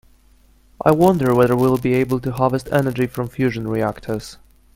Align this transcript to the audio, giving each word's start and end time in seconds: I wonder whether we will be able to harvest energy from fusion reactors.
I 0.83 0.91
wonder 0.93 1.35
whether 1.35 1.55
we 1.55 1.67
will 1.67 1.77
be 1.77 1.93
able 1.93 2.19
to 2.21 2.31
harvest 2.31 2.67
energy 2.71 3.05
from 3.05 3.27
fusion 3.29 3.67
reactors. 3.67 4.37